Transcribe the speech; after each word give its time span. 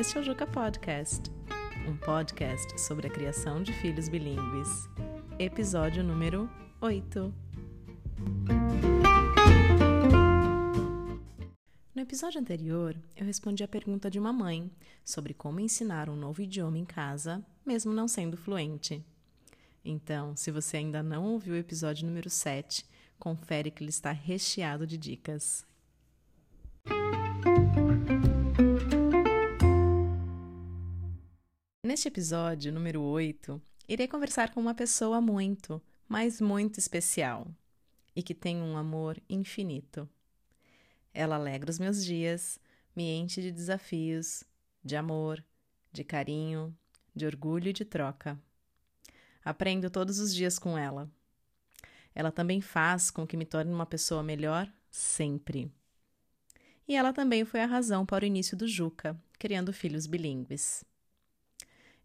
este 0.00 0.16
é 0.16 0.20
o 0.22 0.24
Juca 0.24 0.46
Podcast, 0.46 1.30
um 1.86 1.94
podcast 1.94 2.80
sobre 2.80 3.06
a 3.06 3.10
criação 3.10 3.62
de 3.62 3.70
filhos 3.70 4.08
bilíngues. 4.08 4.88
Episódio 5.38 6.02
número 6.02 6.48
8. 6.80 7.34
No 11.94 12.00
episódio 12.00 12.40
anterior, 12.40 12.96
eu 13.14 13.26
respondi 13.26 13.62
a 13.62 13.68
pergunta 13.68 14.10
de 14.10 14.18
uma 14.18 14.32
mãe 14.32 14.70
sobre 15.04 15.34
como 15.34 15.60
ensinar 15.60 16.08
um 16.08 16.16
novo 16.16 16.40
idioma 16.40 16.78
em 16.78 16.86
casa, 16.86 17.44
mesmo 17.64 17.92
não 17.92 18.08
sendo 18.08 18.38
fluente. 18.38 19.04
Então, 19.84 20.34
se 20.34 20.50
você 20.50 20.78
ainda 20.78 21.02
não 21.02 21.26
ouviu 21.26 21.52
o 21.52 21.58
episódio 21.58 22.06
número 22.06 22.30
7, 22.30 22.86
confere 23.18 23.70
que 23.70 23.82
ele 23.82 23.90
está 23.90 24.12
recheado 24.12 24.86
de 24.86 24.96
dicas. 24.96 25.68
Neste 31.90 32.06
episódio 32.06 32.72
número 32.72 33.02
8, 33.02 33.60
irei 33.88 34.06
conversar 34.06 34.54
com 34.54 34.60
uma 34.60 34.76
pessoa 34.76 35.20
muito, 35.20 35.82
mas 36.08 36.40
muito 36.40 36.78
especial 36.78 37.48
e 38.14 38.22
que 38.22 38.32
tem 38.32 38.62
um 38.62 38.76
amor 38.76 39.20
infinito. 39.28 40.08
Ela 41.12 41.34
alegra 41.34 41.68
os 41.68 41.80
meus 41.80 42.04
dias, 42.04 42.60
me 42.94 43.10
enche 43.10 43.42
de 43.42 43.50
desafios, 43.50 44.44
de 44.84 44.94
amor, 44.94 45.44
de 45.90 46.04
carinho, 46.04 46.72
de 47.12 47.26
orgulho 47.26 47.70
e 47.70 47.72
de 47.72 47.84
troca. 47.84 48.40
Aprendo 49.44 49.90
todos 49.90 50.20
os 50.20 50.32
dias 50.32 50.60
com 50.60 50.78
ela. 50.78 51.10
Ela 52.14 52.30
também 52.30 52.60
faz 52.60 53.10
com 53.10 53.26
que 53.26 53.36
me 53.36 53.44
torne 53.44 53.72
uma 53.72 53.84
pessoa 53.84 54.22
melhor 54.22 54.72
sempre. 54.92 55.68
E 56.86 56.94
ela 56.94 57.12
também 57.12 57.44
foi 57.44 57.60
a 57.60 57.66
razão 57.66 58.06
para 58.06 58.22
o 58.22 58.28
início 58.28 58.56
do 58.56 58.68
Juca, 58.68 59.20
criando 59.40 59.72
filhos 59.72 60.06
bilíngues. 60.06 60.88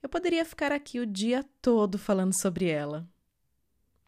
Eu 0.06 0.10
poderia 0.10 0.46
ficar 0.46 0.72
aqui 0.72 1.00
o 1.00 1.06
dia 1.08 1.44
todo 1.64 1.98
falando 1.98 2.32
sobre 2.32 2.68
ela. 2.68 3.10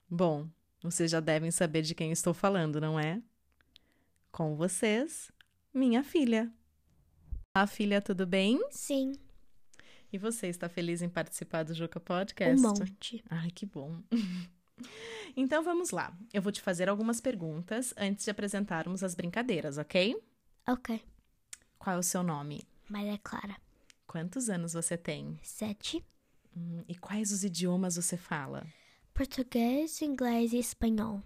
Bom, 0.08 0.48
vocês 0.84 1.09
já 1.09 1.20
devem 1.20 1.50
saber 1.50 1.81
de 1.81 1.95
quem 1.95 2.12
estou 2.12 2.36
falando, 2.36 2.80
não 2.80 3.00
é? 3.00 3.20
Com 4.31 4.56
vocês, 4.56 5.31
minha 5.73 6.03
filha. 6.03 6.53
A 7.52 7.66
filha, 7.66 8.00
tudo 8.00 8.28
bem? 8.28 8.59
Sim. 8.70 9.14
E 10.14 10.20
você 10.20 10.45
está 10.45 10.70
feliz 10.70 11.02
em 11.02 11.09
participar 11.09 11.64
do 11.64 11.73
Juca 11.73 12.00
Podcast? 12.00 12.64
Um 12.64 12.70
monte. 12.70 13.23
Ai, 13.28 13.50
que 13.50 13.66
bom. 13.66 14.00
então 15.36 15.64
vamos 15.64 15.90
lá. 15.90 16.16
Eu 16.31 16.44
vou 16.44 16.52
te 16.52 16.62
fazer 16.62 16.88
algumas 16.88 17.20
perguntas 17.20 17.92
antes 17.98 18.23
de 18.23 18.30
apresentarmos 18.30 19.02
as 19.03 19.16
brincadeiras, 19.16 19.80
ok? 19.80 20.16
Ok. 20.68 21.03
Qual 21.80 21.95
é 21.95 22.00
o 22.00 22.03
seu 22.03 22.22
nome? 22.22 22.62
Maria 22.88 23.18
Clara. 23.18 23.56
Quantos 24.08 24.50
anos 24.50 24.73
você 24.73 24.97
tem? 24.97 25.38
Sete. 25.44 26.03
Hum, 26.55 26.83
e 26.88 26.95
quais 26.95 27.31
os 27.31 27.44
idiomas 27.44 27.97
você 27.97 28.16
fala? 28.17 28.66
Português, 29.13 30.02
inglês 30.02 30.53
e 30.53 30.58
espanhol. 30.59 31.22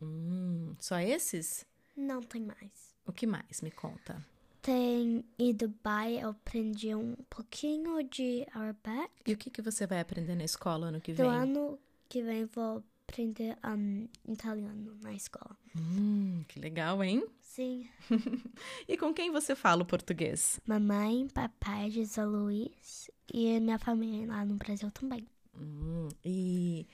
Hum, 0.00 0.74
só 0.78 0.98
esses? 1.00 1.66
Não 1.96 2.20
tem 2.22 2.42
mais. 2.42 2.94
O 3.06 3.12
que 3.12 3.26
mais? 3.26 3.60
Me 3.60 3.70
conta. 3.70 4.24
Tem 4.62 5.24
em 5.38 5.52
Dubai 5.52 6.22
eu 6.22 6.30
aprendi 6.30 6.94
um 6.94 7.16
pouquinho 7.28 8.02
de 8.04 8.46
Arabic. 8.54 9.10
E 9.26 9.32
o 9.32 9.36
que, 9.36 9.50
que 9.50 9.60
você 9.60 9.86
vai 9.86 9.98
aprender 10.00 10.36
na 10.36 10.44
escola 10.44 10.86
ano 10.86 11.00
que 11.00 11.12
Do 11.12 11.22
vem? 11.22 11.26
ano 11.30 11.78
que 12.08 12.22
vem 12.22 12.44
vou 12.46 12.82
aprender 13.08 13.58
um, 13.64 14.08
italiano 14.28 14.96
na 15.02 15.12
escola. 15.12 15.56
Hum, 15.76 16.44
que 16.48 16.60
legal, 16.60 17.02
hein? 17.02 17.26
Sim. 17.54 17.86
E 18.88 18.96
com 18.96 19.12
quem 19.12 19.30
você 19.30 19.54
fala 19.54 19.82
o 19.82 19.86
português? 19.86 20.58
Mamãe, 20.66 21.28
papai, 21.28 21.90
José 21.90 22.24
Luiz 22.24 23.10
e 23.30 23.60
minha 23.60 23.78
família 23.78 24.26
lá 24.26 24.42
no 24.42 24.54
Brasil 24.54 24.90
também. 24.90 25.28
Hum, 25.54 26.08
e 26.24 26.86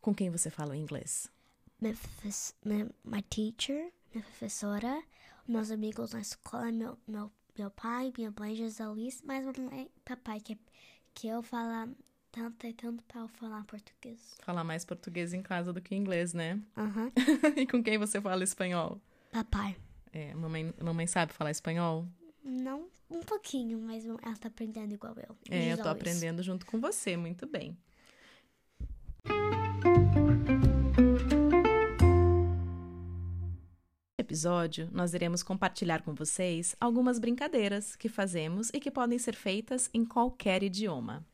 com 0.00 0.12
quem 0.12 0.28
você 0.28 0.50
fala 0.50 0.72
o 0.72 0.74
inglês? 0.74 1.30
Minha, 1.80 1.94
minha, 2.64 2.90
my 3.04 3.22
teacher, 3.22 3.92
minha 4.12 4.24
professora, 4.24 5.00
meus 5.46 5.70
amigos 5.70 6.12
na 6.12 6.20
escola, 6.20 6.72
meu, 6.72 6.98
meu, 7.06 7.30
meu 7.56 7.70
pai, 7.70 8.12
minha 8.16 8.34
mãe, 8.36 8.56
José 8.56 8.84
Luiz, 8.84 9.22
mas 9.22 9.44
mamãe 9.44 9.88
papai, 10.04 10.40
que, 10.40 10.58
que 11.14 11.28
eu 11.28 11.44
falo 11.44 11.94
tanto 12.32 12.66
e 12.66 12.72
tanto 12.72 13.04
para 13.04 13.20
eu 13.20 13.28
falar 13.28 13.64
português. 13.66 14.34
Falar 14.42 14.64
mais 14.64 14.84
português 14.84 15.32
em 15.32 15.42
casa 15.42 15.72
do 15.72 15.80
que 15.80 15.94
inglês, 15.94 16.34
né? 16.34 16.60
Aham. 16.76 17.12
e 17.56 17.68
com 17.68 17.80
quem 17.80 17.98
você 17.98 18.20
fala 18.20 18.42
espanhol? 18.42 19.00
Papai. 19.30 19.76
É, 20.12 20.34
mamãe, 20.34 20.74
mamãe 20.80 21.06
sabe 21.06 21.32
falar 21.32 21.50
espanhol? 21.50 22.06
Não 22.44 22.86
um 23.08 23.20
pouquinho, 23.20 23.78
mas 23.78 24.04
ela 24.04 24.36
tá 24.38 24.48
aprendendo 24.48 24.92
igual 24.92 25.14
eu. 25.16 25.36
É, 25.50 25.72
eu 25.72 25.78
tô 25.78 25.88
aprendendo 25.88 26.42
junto 26.42 26.66
com 26.66 26.80
você, 26.80 27.16
muito 27.16 27.46
bem. 27.46 27.76
Episódio, 34.18 34.88
nós 34.92 35.14
iremos 35.14 35.42
compartilhar 35.42 36.02
com 36.02 36.14
vocês 36.14 36.76
algumas 36.80 37.18
brincadeiras 37.18 37.96
que 37.96 38.08
fazemos 38.08 38.70
e 38.72 38.80
que 38.80 38.90
podem 38.90 39.18
ser 39.18 39.34
feitas 39.34 39.90
em 39.92 40.04
qualquer 40.04 40.62
idioma. 40.62 41.24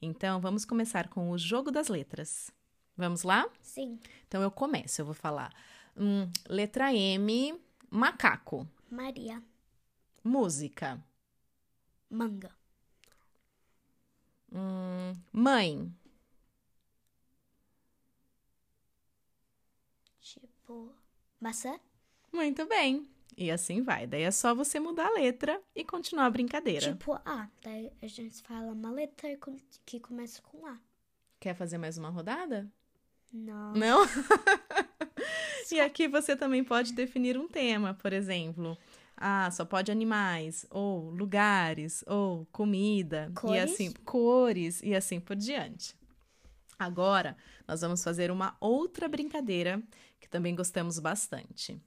Então, 0.00 0.40
vamos 0.40 0.64
começar 0.64 1.08
com 1.08 1.30
o 1.30 1.38
jogo 1.38 1.70
das 1.70 1.88
letras. 1.88 2.50
Vamos 2.96 3.22
lá? 3.22 3.48
Sim. 3.60 3.98
Então, 4.26 4.42
eu 4.42 4.50
começo, 4.50 5.00
eu 5.00 5.04
vou 5.04 5.14
falar. 5.14 5.52
Hum, 5.96 6.30
letra 6.48 6.92
M, 6.92 7.58
macaco. 7.90 8.68
Maria. 8.90 9.42
Música. 10.22 11.02
Manga. 12.10 12.50
Hum, 14.52 15.14
mãe. 15.32 15.92
Tipo. 20.20 20.92
Maçã. 21.40 21.78
Muito 22.32 22.66
bem. 22.66 23.08
E 23.36 23.50
assim 23.50 23.82
vai. 23.82 24.06
Daí 24.06 24.22
é 24.22 24.30
só 24.30 24.54
você 24.54 24.78
mudar 24.78 25.06
a 25.06 25.14
letra 25.14 25.60
e 25.74 25.84
continuar 25.84 26.26
a 26.26 26.30
brincadeira. 26.30 26.92
Tipo 26.92 27.14
A. 27.24 27.48
Daí 27.62 27.92
a 28.00 28.06
gente 28.06 28.42
fala 28.42 28.72
uma 28.72 28.90
letra 28.90 29.28
que 29.84 30.00
começa 30.00 30.40
com 30.42 30.66
A. 30.66 30.78
Quer 31.40 31.54
fazer 31.54 31.78
mais 31.78 31.98
uma 31.98 32.08
rodada? 32.08 32.70
Não. 33.32 33.74
Não? 33.74 34.06
e 35.72 35.80
aqui 35.80 36.08
você 36.08 36.36
também 36.36 36.64
pode 36.64 36.92
definir 36.92 37.38
um 37.38 37.48
tema, 37.48 37.94
por 37.94 38.12
exemplo. 38.12 38.76
Ah, 39.16 39.50
só 39.50 39.64
pode 39.64 39.92
animais, 39.92 40.66
ou 40.70 41.10
lugares, 41.10 42.04
ou 42.06 42.46
comida, 42.50 43.28
e 43.30 43.34
Cores. 43.34 43.62
assim, 43.62 43.92
cores 44.04 44.82
e 44.82 44.94
assim 44.94 45.20
por 45.20 45.36
diante. 45.36 45.94
Agora, 46.78 47.36
nós 47.66 47.80
vamos 47.80 48.02
fazer 48.02 48.30
uma 48.30 48.56
outra 48.60 49.08
brincadeira 49.08 49.80
que 50.20 50.28
também 50.28 50.54
gostamos 50.54 50.98
bastante. 50.98 51.80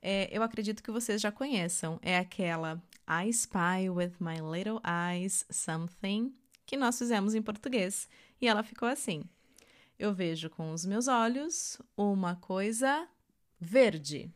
É, 0.00 0.28
eu 0.36 0.42
acredito 0.42 0.82
que 0.82 0.90
vocês 0.90 1.20
já 1.20 1.30
conheçam. 1.30 1.98
É 2.02 2.18
aquela 2.18 2.82
I 3.08 3.28
spy 3.30 3.90
with 3.90 4.12
my 4.20 4.40
little 4.40 4.80
eyes 4.84 5.44
something 5.50 6.34
que 6.64 6.76
nós 6.76 6.98
fizemos 6.98 7.34
em 7.34 7.42
português. 7.42 8.08
E 8.40 8.48
ela 8.48 8.62
ficou 8.62 8.88
assim. 8.88 9.22
Eu 9.98 10.14
vejo 10.14 10.50
com 10.50 10.72
os 10.72 10.84
meus 10.84 11.08
olhos 11.08 11.80
uma 11.96 12.36
coisa 12.36 13.08
verde. 13.60 14.32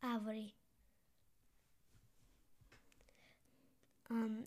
Árvore. 0.00 0.54
Ahn, 4.08 4.44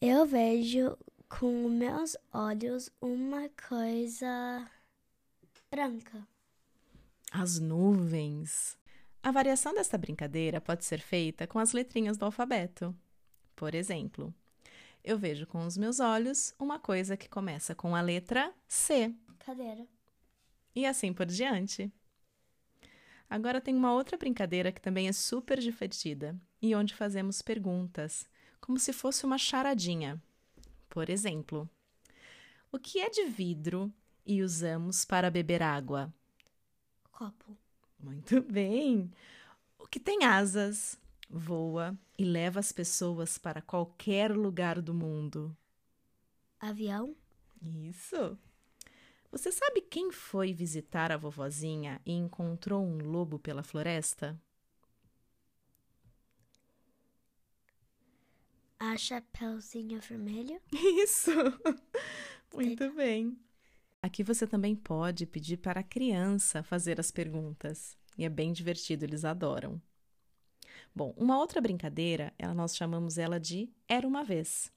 eu 0.00 0.26
vejo 0.26 0.98
com 1.28 1.68
meus 1.68 2.16
olhos 2.32 2.90
uma 3.00 3.48
coisa 3.68 4.68
branca. 5.70 6.26
As 7.30 7.60
nuvens. 7.60 8.76
A 9.22 9.30
variação 9.30 9.72
desta 9.72 9.96
brincadeira 9.96 10.60
pode 10.60 10.84
ser 10.84 11.00
feita 11.00 11.46
com 11.46 11.60
as 11.60 11.72
letrinhas 11.72 12.16
do 12.16 12.24
alfabeto. 12.24 12.92
Por 13.54 13.74
exemplo, 13.74 14.34
eu 15.04 15.18
vejo 15.18 15.46
com 15.46 15.66
os 15.66 15.76
meus 15.76 16.00
olhos 16.00 16.54
uma 16.58 16.78
coisa 16.78 17.16
que 17.16 17.28
começa 17.28 17.74
com 17.74 17.96
a 17.96 18.00
letra 18.00 18.52
C. 18.68 19.14
Cadeira. 19.38 19.86
E 20.74 20.86
assim 20.86 21.12
por 21.12 21.26
diante. 21.26 21.92
Agora 23.28 23.60
tem 23.60 23.74
uma 23.74 23.92
outra 23.92 24.16
brincadeira 24.16 24.70
que 24.70 24.80
também 24.80 25.08
é 25.08 25.12
super 25.12 25.58
divertida 25.58 26.38
e 26.60 26.74
onde 26.74 26.94
fazemos 26.94 27.42
perguntas, 27.42 28.28
como 28.60 28.78
se 28.78 28.92
fosse 28.92 29.24
uma 29.24 29.38
charadinha. 29.38 30.22
Por 30.88 31.08
exemplo, 31.08 31.68
o 32.70 32.78
que 32.78 33.00
é 33.00 33.10
de 33.10 33.24
vidro 33.24 33.92
e 34.24 34.42
usamos 34.42 35.04
para 35.04 35.30
beber 35.30 35.62
água? 35.62 36.12
Copo. 37.10 37.56
Muito 37.98 38.40
bem! 38.42 39.10
O 39.78 39.86
que 39.86 39.98
tem 39.98 40.24
asas, 40.24 40.98
voa 41.32 41.98
e 42.18 42.24
leva 42.24 42.60
as 42.60 42.70
pessoas 42.72 43.38
para 43.38 43.62
qualquer 43.62 44.30
lugar 44.30 44.80
do 44.80 44.92
mundo? 44.92 45.56
Avião. 46.60 47.16
Isso! 47.62 48.38
Você 49.30 49.50
sabe 49.50 49.80
quem 49.80 50.12
foi 50.12 50.52
visitar 50.52 51.10
a 51.10 51.16
vovozinha 51.16 52.00
e 52.04 52.12
encontrou 52.12 52.84
um 52.84 52.98
lobo 52.98 53.38
pela 53.38 53.62
floresta? 53.62 54.38
A 58.78 58.96
Chapeuzinho 58.96 60.00
Vermelho. 60.00 60.60
Isso! 60.72 61.30
Muito 62.52 62.92
bem. 62.92 63.38
Aqui 64.02 64.22
você 64.22 64.46
também 64.46 64.74
pode 64.76 65.24
pedir 65.24 65.56
para 65.58 65.80
a 65.80 65.84
criança 65.84 66.62
fazer 66.62 67.00
as 67.00 67.10
perguntas. 67.10 67.96
E 68.18 68.24
é 68.24 68.28
bem 68.28 68.52
divertido, 68.52 69.04
eles 69.04 69.24
adoram. 69.24 69.80
Bom, 70.94 71.14
uma 71.16 71.38
outra 71.38 71.60
brincadeira, 71.60 72.32
ela, 72.38 72.52
nós 72.52 72.76
chamamos 72.76 73.16
ela 73.16 73.40
de 73.40 73.70
Era 73.88 74.06
uma 74.06 74.22
Vez, 74.22 74.70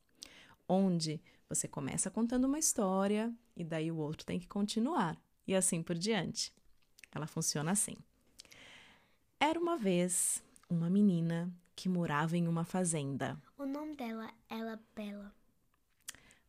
onde 0.67 1.21
você 1.49 1.67
começa 1.67 2.09
contando 2.09 2.45
uma 2.45 2.57
história 2.57 3.33
e 3.55 3.63
daí 3.63 3.91
o 3.91 3.97
outro 3.97 4.25
tem 4.25 4.39
que 4.39 4.47
continuar, 4.47 5.17
e 5.47 5.53
assim 5.53 5.83
por 5.83 5.97
diante. 5.97 6.53
Ela 7.11 7.27
funciona 7.27 7.71
assim. 7.71 7.95
Era 9.39 9.59
uma 9.59 9.77
vez 9.77 10.43
uma 10.69 10.89
menina 10.89 11.53
que 11.75 11.89
morava 11.89 12.37
em 12.37 12.47
uma 12.47 12.63
fazenda. 12.63 13.37
O 13.57 13.65
nome 13.65 13.95
dela 13.95 14.31
era 14.49 14.79
Bela. 14.95 15.33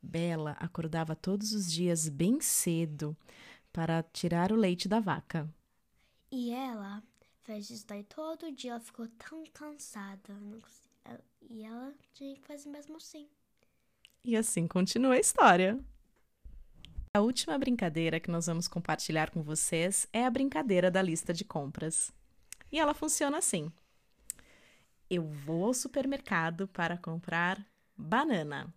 Bela 0.00 0.52
acordava 0.52 1.16
todos 1.16 1.52
os 1.52 1.70
dias 1.70 2.08
bem 2.08 2.40
cedo 2.40 3.16
para 3.72 4.02
tirar 4.02 4.52
o 4.52 4.56
leite 4.56 4.88
da 4.88 5.00
vaca. 5.00 5.52
E 6.30 6.52
ela 6.52 7.02
fez 7.46 7.70
isso 7.70 7.86
daí 7.86 8.02
todo 8.04 8.52
dia, 8.52 8.72
ela 8.72 8.80
ficou 8.80 9.06
tão 9.08 9.44
cansada. 9.52 10.34
consegui- 10.60 10.90
ela- 11.04 11.24
E 11.48 11.62
ela 11.62 11.94
tinha 12.12 12.34
que 12.34 12.42
fazer 12.42 12.68
mesmo 12.68 12.96
assim. 12.96 13.28
E 14.24 14.36
assim 14.36 14.66
continua 14.66 15.14
a 15.14 15.20
história. 15.20 15.78
A 17.14 17.20
última 17.20 17.56
brincadeira 17.58 18.20
que 18.20 18.30
nós 18.30 18.46
vamos 18.46 18.68
compartilhar 18.68 19.30
com 19.30 19.42
vocês 19.42 20.06
é 20.12 20.24
a 20.26 20.30
brincadeira 20.30 20.90
da 20.90 21.00
lista 21.00 21.32
de 21.32 21.44
compras. 21.44 22.12
E 22.70 22.78
ela 22.78 22.92
funciona 22.92 23.38
assim: 23.38 23.70
eu 25.08 25.22
vou 25.22 25.66
ao 25.66 25.74
supermercado 25.74 26.66
para 26.68 26.98
comprar 26.98 27.64
banana. 27.96 28.74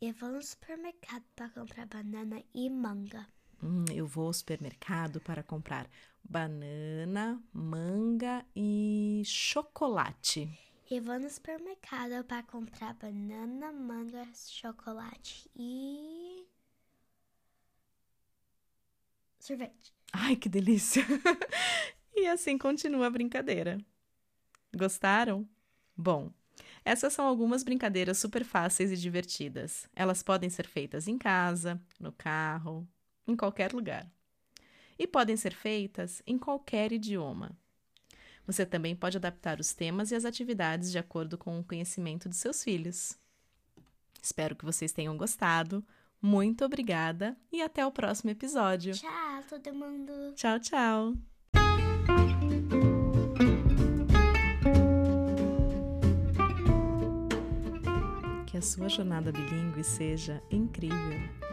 Eu 0.00 0.12
vou 0.14 0.30
no 0.30 0.42
supermercado 0.42 1.24
para 1.34 1.48
comprar 1.50 1.86
banana 1.86 2.42
e 2.54 2.68
manga. 2.68 3.26
Hum, 3.62 3.84
eu 3.92 4.06
vou 4.06 4.26
ao 4.26 4.32
supermercado 4.32 5.20
para 5.20 5.42
comprar 5.42 5.88
banana, 6.28 7.42
manga 7.52 8.44
e 8.54 9.22
chocolate. 9.24 10.50
Eu 10.90 11.02
vou 11.02 11.18
no 11.18 11.28
supermercado 11.28 12.24
para 12.24 12.42
comprar 12.42 12.94
banana, 12.94 13.72
manga, 13.72 14.26
chocolate 14.34 15.50
e. 15.56 16.46
sorvete. 19.38 19.94
Ai, 20.12 20.36
que 20.36 20.48
delícia! 20.48 21.04
e 22.14 22.26
assim 22.26 22.58
continua 22.58 23.06
a 23.06 23.10
brincadeira. 23.10 23.78
Gostaram? 24.74 25.48
Bom, 25.96 26.32
essas 26.84 27.12
são 27.12 27.26
algumas 27.26 27.62
brincadeiras 27.62 28.18
super 28.18 28.44
fáceis 28.44 28.92
e 28.92 28.96
divertidas. 28.96 29.88
Elas 29.94 30.22
podem 30.22 30.50
ser 30.50 30.66
feitas 30.66 31.08
em 31.08 31.18
casa, 31.18 31.80
no 31.98 32.12
carro, 32.12 32.86
em 33.26 33.36
qualquer 33.36 33.72
lugar. 33.72 34.10
E 34.98 35.06
podem 35.06 35.36
ser 35.36 35.52
feitas 35.52 36.22
em 36.26 36.38
qualquer 36.38 36.92
idioma. 36.92 37.56
Você 38.46 38.64
também 38.64 38.94
pode 38.94 39.16
adaptar 39.16 39.58
os 39.58 39.74
temas 39.74 40.10
e 40.10 40.14
as 40.14 40.24
atividades 40.24 40.92
de 40.92 40.98
acordo 40.98 41.36
com 41.36 41.58
o 41.58 41.64
conhecimento 41.64 42.28
dos 42.28 42.38
seus 42.38 42.62
filhos. 42.62 43.18
Espero 44.22 44.54
que 44.54 44.64
vocês 44.64 44.92
tenham 44.92 45.16
gostado. 45.16 45.84
Muito 46.22 46.64
obrigada 46.64 47.36
e 47.52 47.60
até 47.60 47.84
o 47.84 47.92
próximo 47.92 48.30
episódio. 48.30 48.94
Tchau, 48.94 49.42
todo 49.48 49.74
mundo! 49.74 50.12
Tchau, 50.34 50.58
tchau. 50.60 51.14
Que 58.46 58.56
a 58.56 58.62
sua 58.62 58.88
jornada 58.88 59.30
bilíngue 59.30 59.84
seja 59.84 60.42
incrível. 60.50 61.45